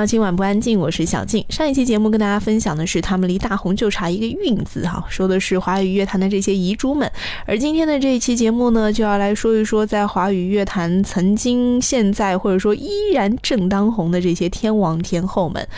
[0.00, 1.44] 到今晚不安静，我是小静。
[1.50, 7.12] 上一期节目跟大家分享的是他们离大红就差一个韵字哈，说的是华语乐坛的这些遗珠们。
[7.44, 15.68] 而今天的这一期节目呢，就要来说一说在华语乐坛曾经、现在或者说依然正当红的这些天王天后们。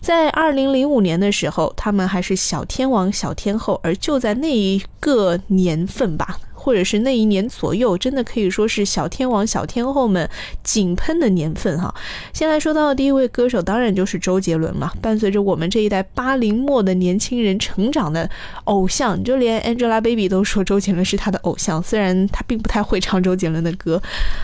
[0.00, 6.38] 在二零零五年的时候，他们还是小天王、小天后，而就在那一个年份吧。
[6.68, 10.28] 或者是那一年左右，真的可以说是小天王、小天后们
[10.62, 11.94] 井喷的年份哈。
[12.34, 14.92] 先来说到的第一位歌手，当然就是周杰伦嘛。
[15.00, 18.28] 伴随着我们这一代八零末的年轻人成长的
[18.64, 21.82] 偶像，就连 Angelababy 都说周杰伦是她的偶像。
[21.82, 24.02] 虽然她并不太会唱周杰伦的歌。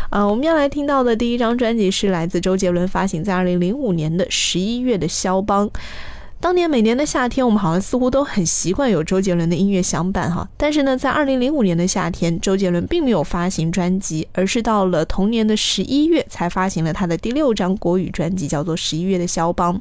[0.09, 5.69] 啊，我们要来听到的第一张专辑是来自周杰伦发行在二零零五年的十一月的《肖邦》。
[6.45, 10.47] 当年每年的夏天，我们好像似乎都很习惯有周杰伦的音乐相伴哈。
[10.59, 19.75] 但是呢，在二零零五年的夏天，周杰伦并没有发行专辑，而是到了同年的十一月才发行了他的第六张国语专辑，叫做《十一月的肖邦》。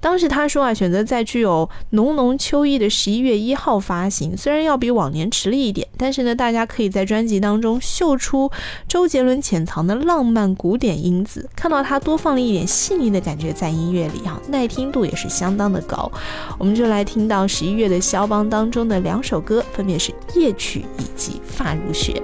[0.00, 8.50] 当时他说啊，选择在具有浓浓秋意的十一月一号发行，虽然要比往年迟了一点，但是呢，大家可以在专辑当中嗅出
[8.86, 16.10] 周杰伦潜藏的浪漫古典因子，看到他多放了一点细腻的感觉在音乐里啊，耐听度也是相当的高。
[16.58, 22.22] 我们就来听到十一月的肖邦当中的两首歌，分别是夜曲以及发如雪。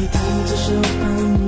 [0.00, 1.47] 你弹着手放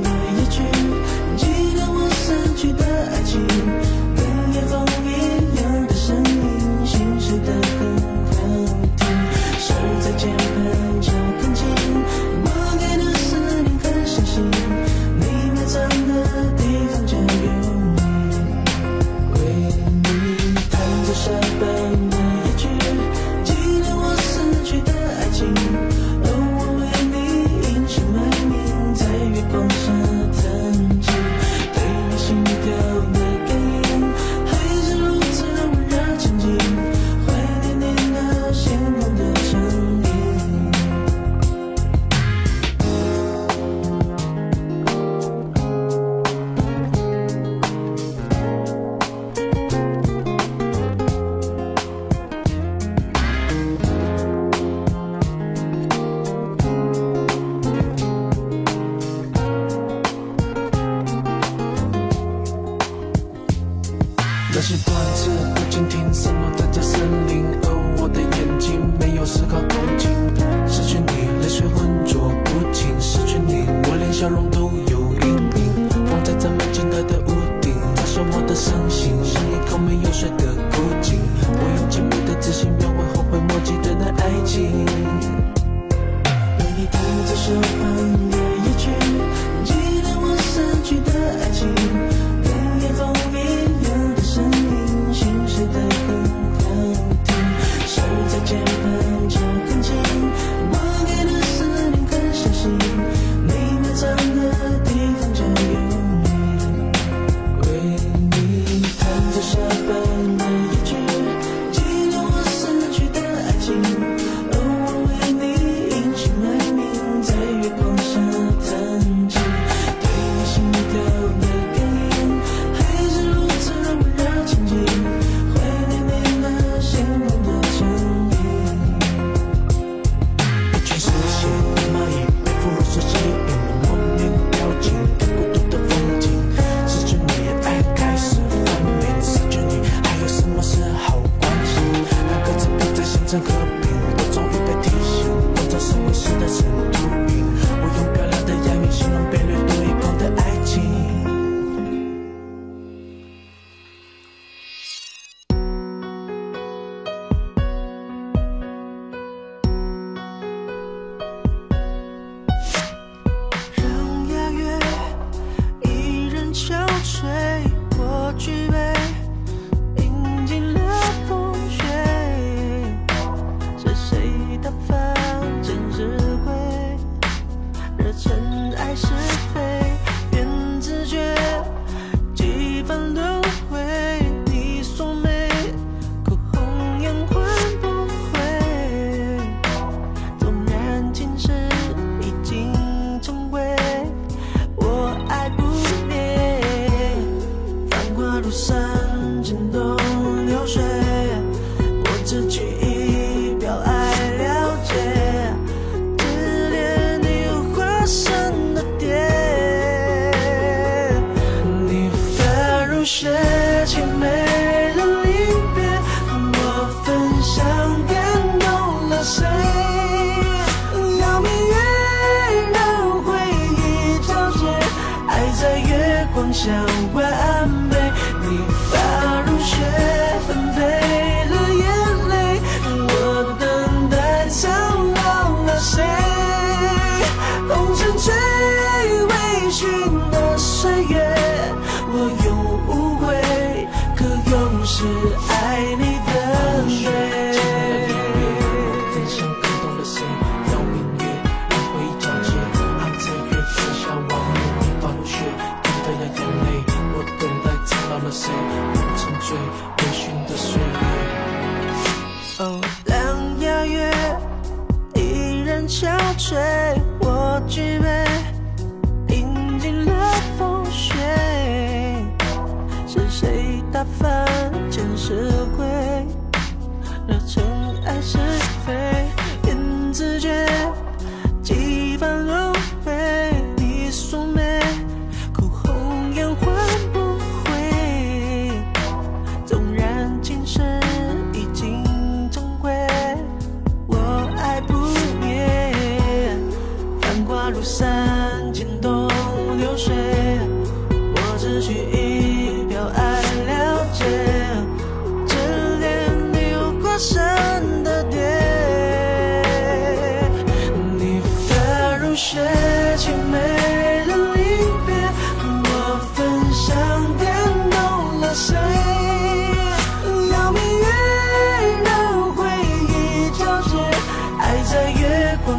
[78.88, 79.24] 心里
[79.68, 81.18] 空，没有谁的孤寂。
[81.52, 84.86] 我用寂寞的自信描绘后悔莫及的那爱情。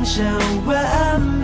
[0.03, 1.40] 听完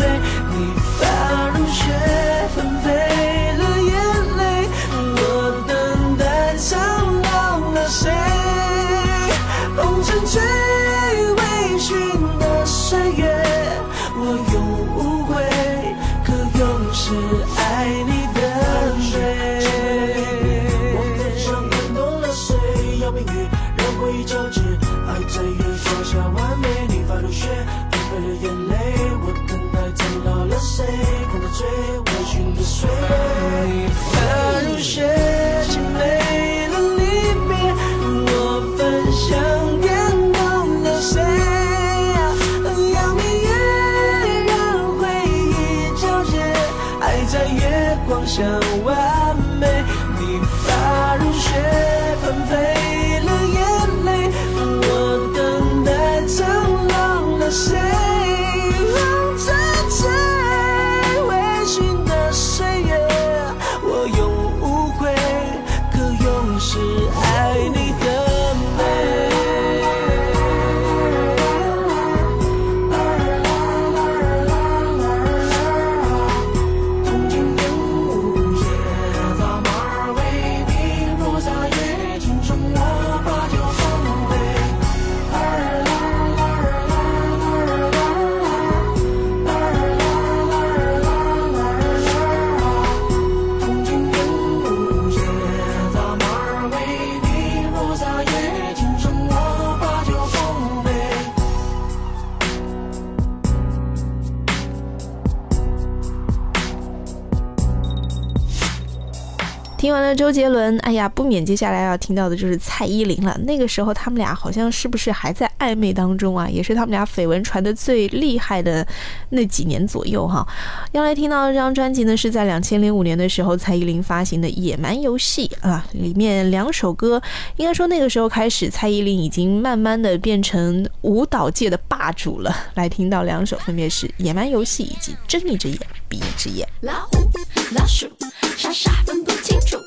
[110.07, 113.37] 了周杰伦，哎呀，不免接下来要听到的就是蔡依林了。
[113.43, 116.47] 那个时候他们俩好像是不是还在暧昧当中啊？
[116.49, 118.85] 也是他们俩绯闻传的最厉害的
[119.29, 120.47] 那几年左右哈。
[120.93, 127.21] 要来听到这张专辑呢，是在两千零五年的时候蔡依林发行的《野蛮游戏》啊，里面两首歌，
[127.57, 132.55] 应该说那个时候开始，蔡依林已经慢慢的变成舞蹈界的霸主了。
[132.75, 136.67] 来听到两首，分别是《野蛮游戏》以及《睁一只眼闭一只眼》。
[136.81, 137.29] 老虎、
[137.75, 138.07] 老鼠，
[138.55, 139.77] 傻傻分不清楚。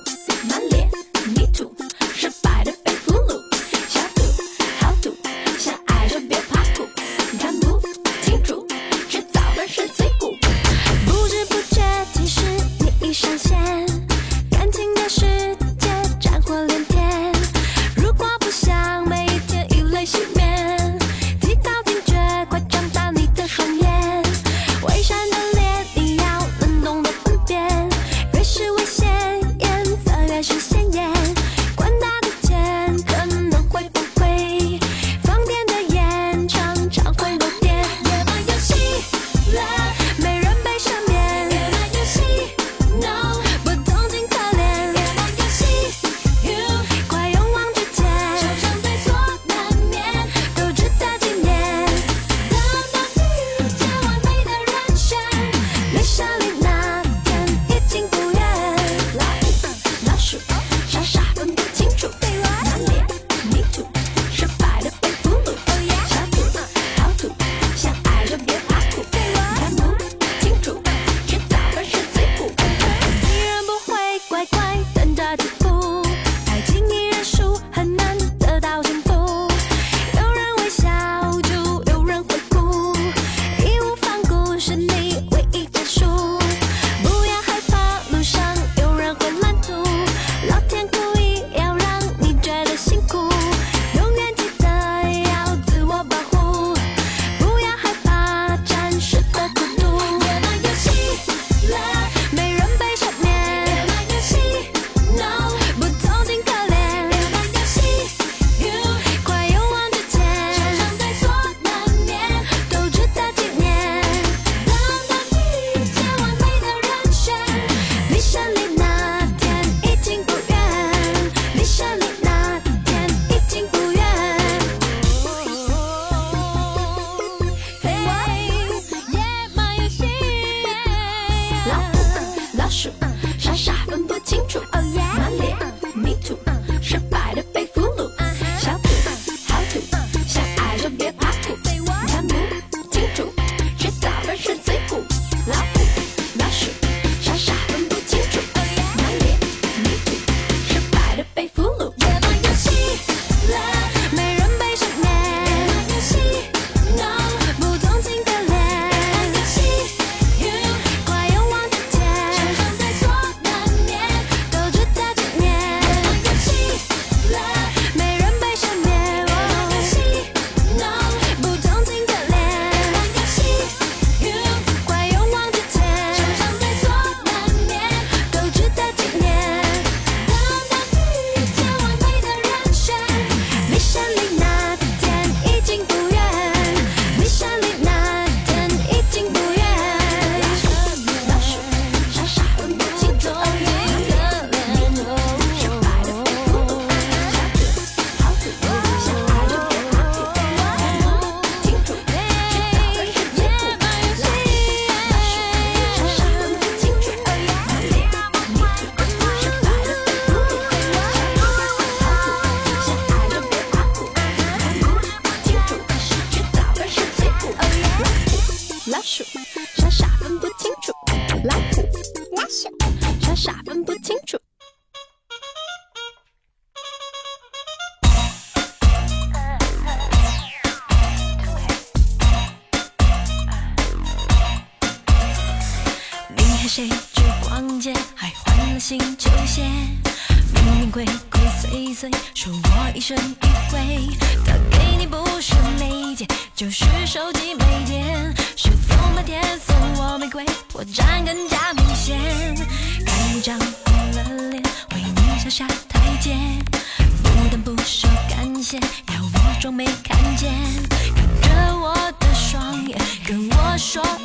[13.11, 13.90] 你上线。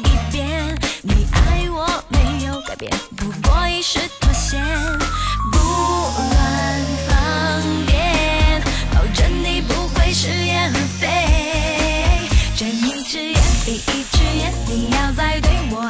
[0.04, 4.58] 一遍，你爱我没有改变，不过一时妥协。
[5.52, 8.62] 不乱放电，
[8.94, 11.04] 保证你不会食言而肥。
[12.56, 15.82] 睁一只眼闭一只眼，你要再对我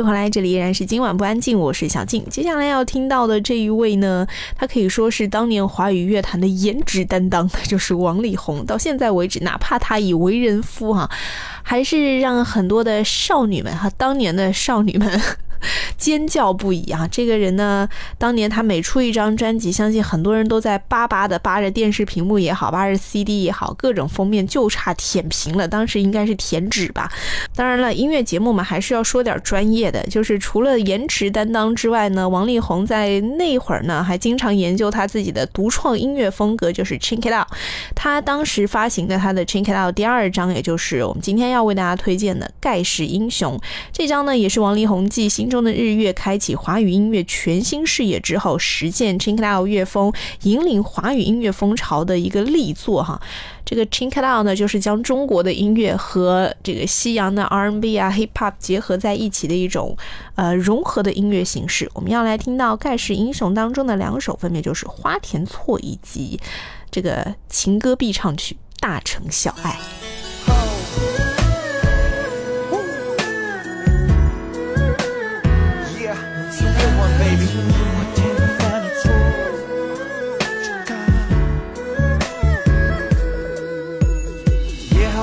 [0.00, 2.24] 续回来，这里依然是今晚不安静，我是小静。
[2.30, 8.64] 接下来要听到的这一位呢，他可以说是当年华语乐坛的颜值担当，那就是王力宏。
[8.64, 11.10] 到现在为止，哪怕他已为人夫哈、
[11.62, 15.20] 还是让很多的少女们哈，当年的少女们。
[15.96, 17.06] 尖叫不已啊！
[17.10, 25.68] 这个人呢，当年他每出一张专辑，相信很多人都在巴巴的扒着电视屏幕也好，扒着 CD 也好，各种封面就差舔屏了。
[25.68, 27.10] 当时应该是舔纸吧。
[27.54, 30.02] 当然了，音乐节目嘛，还是要说点专业的。
[30.04, 37.48] 就是除了颜值担当之外呢，王力宏在那会儿呢，还经常研究他自己的独创音乐风格，就是 Check It Out。
[37.94, 43.58] 他当时发行的他的 Check It Out 第二张，也就是我们今天要为大家推荐的《盖世英雄》
[43.92, 53.20] 这张呢，也是王力宏继心中的日月开启华语音乐全新视野之后，实践 Check It Out 乐风，引领华语音乐风潮的一个力作哈。
[53.64, 59.96] 这个 c h i n k l o u 呢，就是将中国的音乐和这个西洋的 R&B 啊、Hip Hop 结合在一起的一种
[60.36, 61.90] 呃融合的音乐形式。
[61.94, 66.40] 我们要来听到《盖世英雄》当中的两首，分别就是《花田错》以及
[66.90, 69.78] 这个情歌必唱曲《大城小爱》。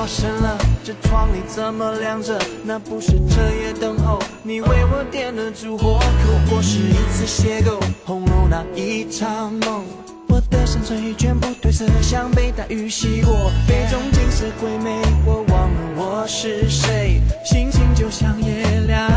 [0.08, 2.38] 夜深了，这窗里怎么亮着？
[2.64, 9.84] 那不是彻夜等候，你为我点了烛火，可或是一次邂逅，红楼那一场梦。
[10.28, 13.34] 我的山水全部褪色，像被大雨洗过。
[13.68, 19.10] 杯中景色鬼魅，我忘了我是谁，心情就像夜凉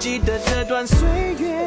[0.00, 0.98] 记得这段岁
[1.38, 1.60] 月。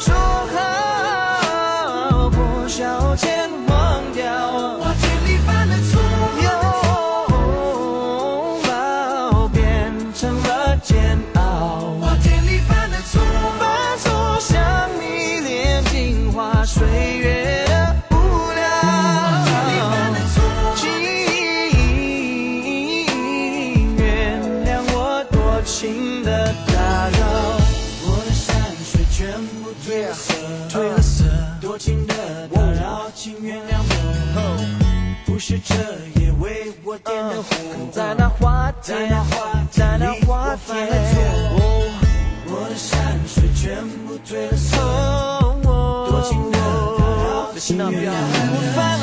[0.00, 0.12] 说
[0.52, 3.48] 好过小钱
[39.08, 40.76] 那花田，在那花田，
[42.46, 44.76] 我的山水全部褪了色，
[45.62, 46.58] 多情的
[46.98, 47.82] 打扰，请我
[48.76, 49.02] 犯了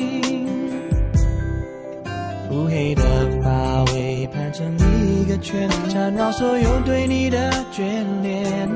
[2.51, 3.01] 乌黑的
[3.41, 8.69] 发尾盘成一个圈，缠绕所有对你的眷恋。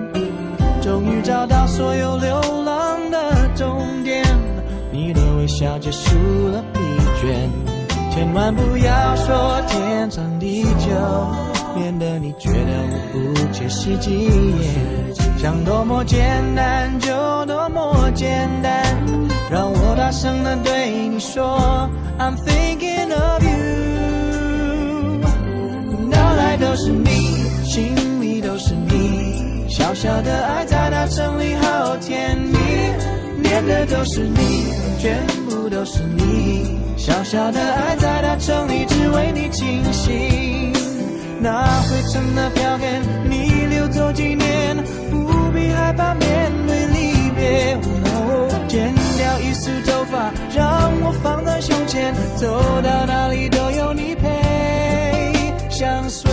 [0.82, 4.24] 终于找到所有流浪的终点，
[4.92, 6.16] 你的微笑结束
[6.48, 6.80] 了疲
[7.22, 7.50] 倦。
[8.14, 10.96] 千万不要说天长地久，
[11.76, 12.58] 免得你觉得
[12.90, 14.30] 我不切实际。
[15.38, 18.84] 想多么简单就多么简单，
[19.52, 23.50] 让我大声的对你说，I'm thinking of you。
[26.10, 27.10] 脑袋都是你，
[27.66, 32.58] 心里都是你，小小的爱在大城里好甜蜜，
[33.44, 40.74] 念的都是你，全部都是你，小小的爱在大城里只为你倾心。
[41.46, 44.76] 那灰尘的票根，你留作纪念，
[45.12, 47.78] 不必害怕面对离别。
[48.04, 52.48] 哦，剪掉一束头发，让我放在胸前，走
[52.82, 54.28] 到哪里都有你陪，
[55.70, 56.32] 相随。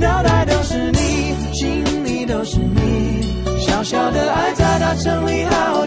[0.00, 5.86] 脑袋都是你，心里都是你，小小的爱在大城里好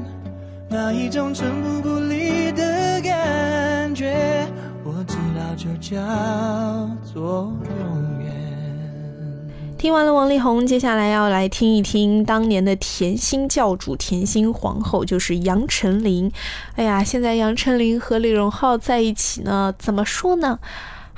[0.73, 4.47] 那一种寸步不离的感觉，
[4.85, 5.97] 我知道就叫
[7.03, 8.31] 做永远。
[9.77, 16.31] 听完了王力宏，接下来要来听一听当年的甜心教主、甜心皇后，就是杨丞琳。
[16.77, 20.57] 哎呀，现在杨丞琳和李荣浩在一起呢，怎么说呢？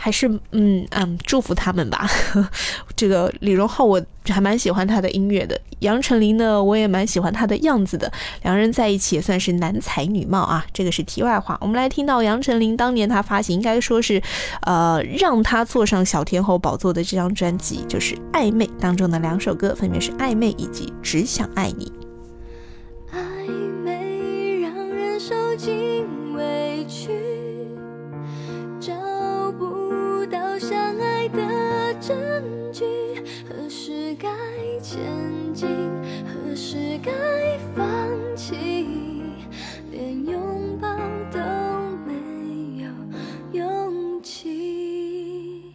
[0.03, 2.05] 还是嗯嗯，祝福他们吧。
[2.93, 8.11] 这个李荣浩我还蛮喜欢他的音乐的，杨丞琳呢我也蛮喜欢他的样子的。
[8.41, 10.65] 两人在一起也算是男才女貌啊。
[10.73, 11.57] 这个是题外话。
[11.61, 14.21] 我们来听到杨丞琳当年他发行，应该说是
[14.63, 21.85] 呃让他坐上小天后宝座的这张专辑，就是《暧昧》当中的两首歌，分别是《暧昧》以及《只想爱你》。
[32.05, 32.13] 证
[32.73, 32.83] 据。
[33.47, 34.29] 何时该
[34.81, 34.99] 前
[35.53, 35.67] 进，
[36.25, 37.11] 何时该
[37.73, 38.55] 放弃？
[39.89, 40.87] 连拥抱
[41.31, 41.39] 都
[42.05, 42.91] 没有
[43.53, 45.73] 勇气。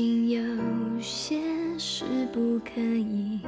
[0.00, 0.40] 有
[1.00, 1.40] 些
[1.76, 3.40] 事不可以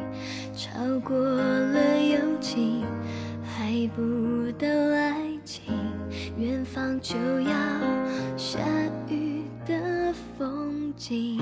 [0.52, 2.84] 超过了友情，
[3.44, 5.72] 还不到爱情，
[6.36, 7.52] 远方就要
[8.36, 8.58] 下
[9.08, 11.38] 雨的风景。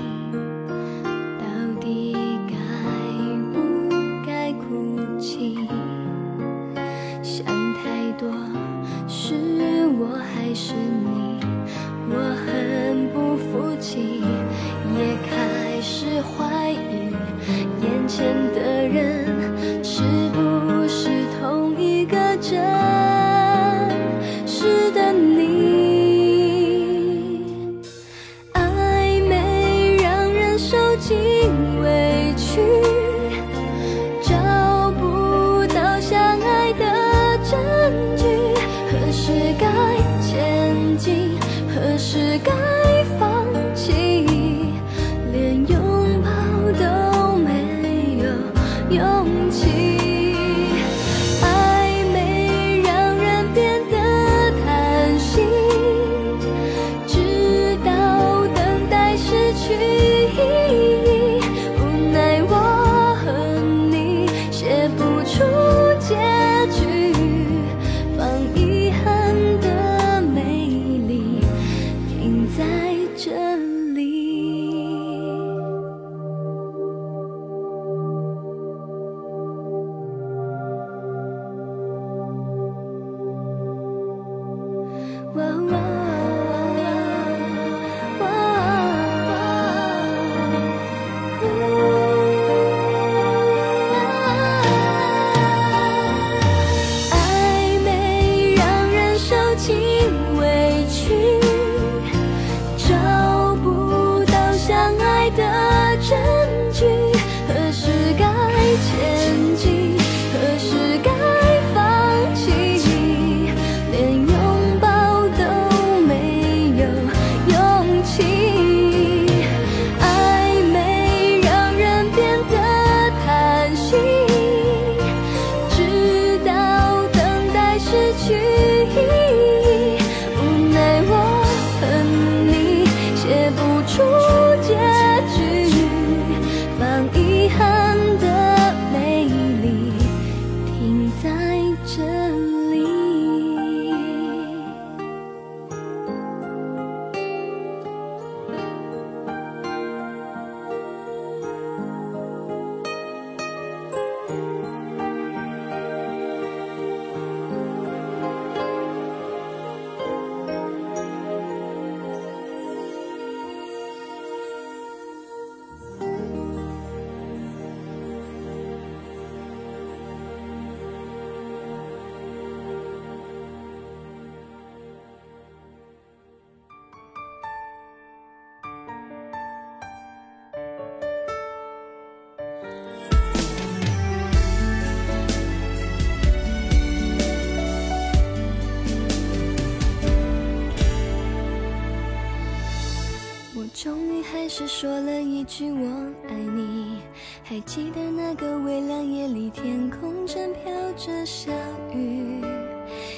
[194.59, 195.87] 是说了一句我
[196.27, 196.97] 爱你。
[197.45, 201.49] 还记得那个微凉夜里，天空正飘着小
[201.93, 202.43] 雨，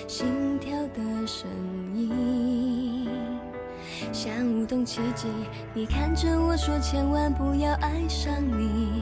[0.07, 1.49] 心跳的声
[1.95, 3.09] 音
[4.13, 5.25] 像舞动奇迹。
[5.73, 9.01] 你看着我说，千万不要爱上你，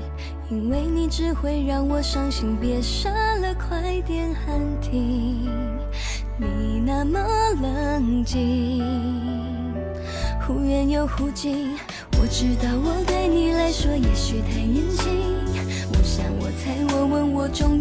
[0.49, 2.55] 因为你只会让我伤心。
[2.55, 5.45] 别傻了，快点喊停。
[6.37, 7.19] 你那么
[7.61, 8.81] 冷静，
[10.47, 11.77] 忽远又忽近。
[12.31, 15.35] 知道我对你来说也许太年轻。
[15.91, 17.78] 我想我猜我问我终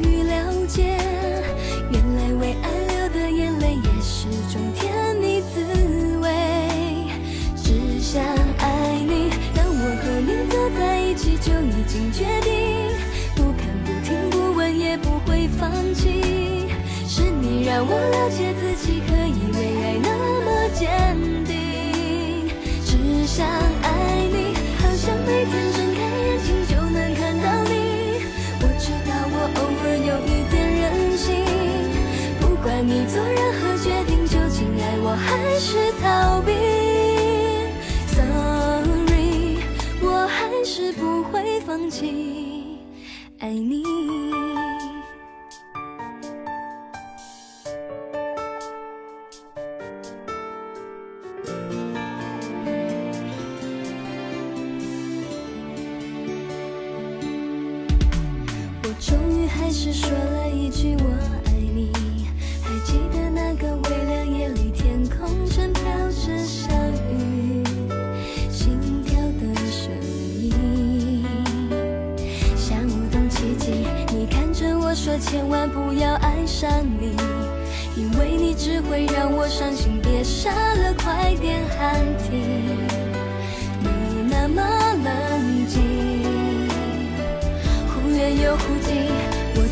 [41.89, 42.38] 起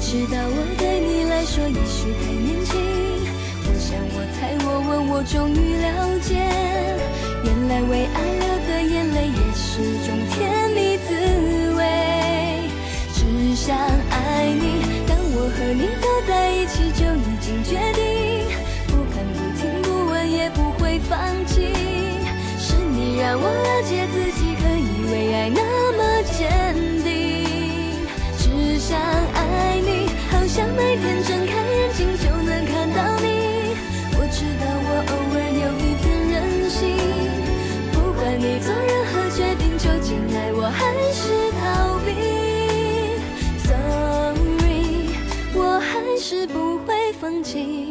[0.09, 2.79] 知道我对你来说也许太年轻。
[3.67, 6.39] 我想我猜我问我终于了解，
[7.43, 11.11] 原来为爱流的眼泪也是种甜蜜滋
[11.75, 11.83] 味。
[13.15, 13.19] 只
[13.57, 15.91] 想爱你，当我和你
[47.29, 47.86] 不会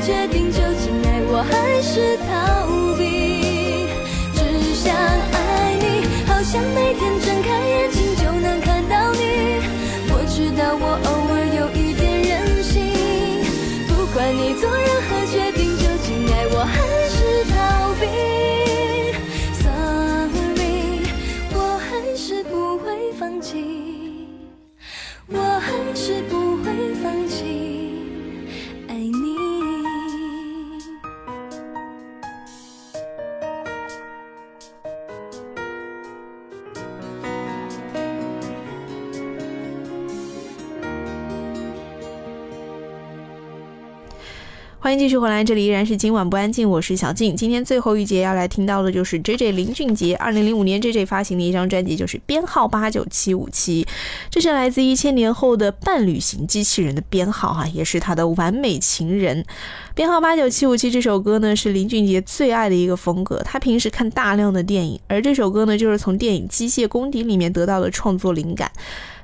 [0.00, 2.32] 决定，究竟爱我还是逃
[2.96, 3.88] 避。
[4.32, 4.38] 只
[4.74, 9.60] 想爱你，好像每天睁开眼睛就能看到你。
[10.10, 12.76] 我知道我偶尔有一点任性，
[13.88, 14.97] 不管你做任
[44.88, 47.36] 欢迎继续回来，这里依然是今晚不安静，我是小静。
[47.36, 53.86] 今天最后一节要来听到的就是 J J 林俊杰，二零零五年 J J 发行的一张专辑，就是编号八九七五七，
[54.30, 59.44] 这是来自一千年后的伴侣型机器人的编号哈，也是他的完美情人。
[59.94, 63.42] 编号八九七五七这首歌呢，是林俊杰最爱的一个风格。
[63.44, 68.72] 他平时看大量的电影，而这首歌呢，就是从电影《机械公敌》里面得到的创作灵感。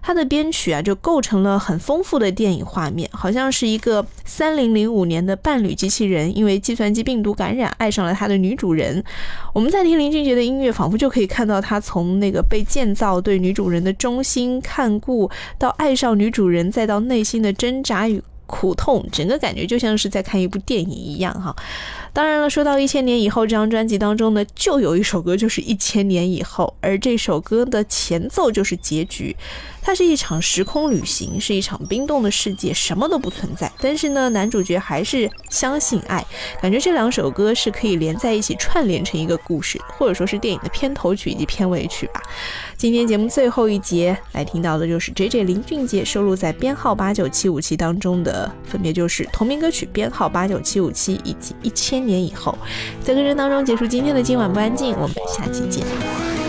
[0.07, 9.03] 它的编曲啊，就构成了很丰富的电影画面，好像是一个三零零五年的伴侣机器人，因为计算机病毒感染爱上了他的女主人。
[9.55, 21.55] 我们在听林俊杰的音乐，仿佛就可以看到他从那个被建造对女主人的忠心看顾，到爱上女主人，再到内心的挣扎与苦痛，整个感觉就像是在看一部电影一样哈。
[22.13, 29.37] 当然了，说到一千年以后这张专辑当中呢，就有一首歌就是一千年以后，而这首歌的前奏就是结局。
[29.87, 33.71] 它是一场时空旅行，是一场冰冻的世界，什么都不存在。
[33.81, 36.25] 但是呢，男主角还是相信爱，
[36.63, 42.23] 感觉这两首歌是可以连在一起，串联成一个故事，或者说是电影的片头曲以及片尾曲吧。
[42.77, 52.57] 今天节目最后一节来听到的就是 J J 林俊杰收录在编号八九七五七当中的，分别就是同名歌曲编号八九七五七以及一千年以后。
[53.03, 56.44] 在歌声当中结束今天的今晚不安静，我们下期见。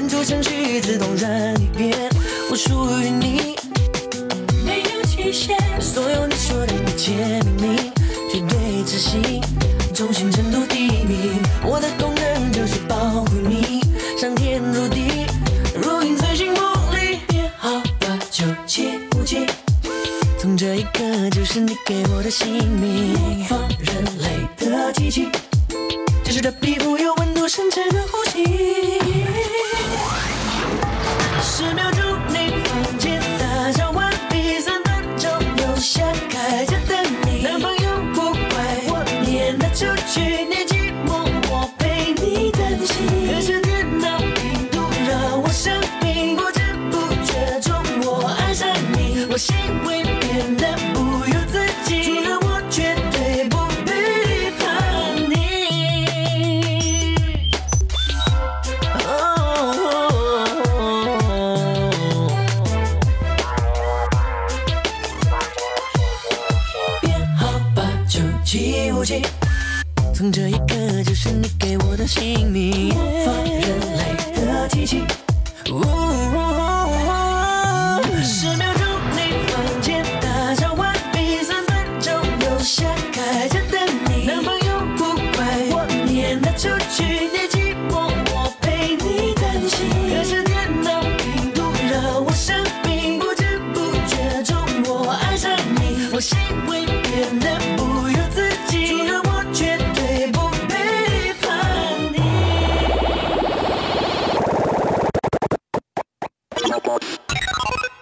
[0.00, 1.94] 面，认出程序自动任你变，
[2.50, 3.54] 我属于你，
[4.64, 5.56] 没有期限。
[5.78, 7.12] 所有你说的一切
[7.58, 7.76] 秘密，
[8.32, 9.42] 绝对执行，
[9.94, 11.38] 忠心程度第一名。
[11.62, 13.82] 我的功能就是保护你，
[14.18, 15.26] 上天入地，
[15.74, 19.46] 如影随形，梦里编号八九七五七。
[20.38, 23.46] 从这一刻就是你给我的姓名，
[96.20, 98.88] 我心会变得不由自己。
[98.88, 101.48] 除了我绝对不背叛
[102.12, 102.18] 你。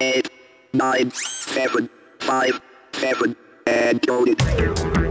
[0.01, 0.27] eight,
[0.73, 1.89] nine, seven,
[2.19, 2.61] five,
[2.91, 4.25] seven, and go.
[4.35, 5.08] “可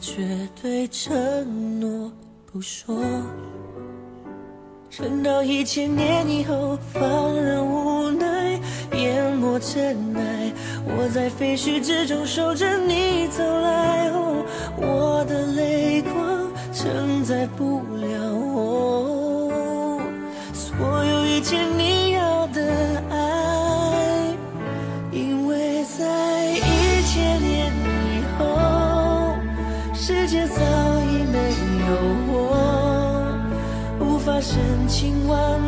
[0.00, 2.12] 绝对承诺，
[2.50, 2.96] 不说。
[4.90, 8.58] 撑到一千年以后，放任无奈，
[8.96, 10.52] 淹没尘埃。
[10.86, 14.44] 我在废墟之中守着你走来，哦，
[14.76, 20.00] 我的泪光承载不了我
[20.54, 22.07] 所有一切你
[34.58, 35.67] 深情万。